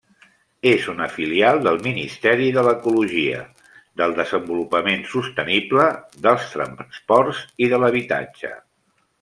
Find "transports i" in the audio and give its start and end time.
6.57-7.73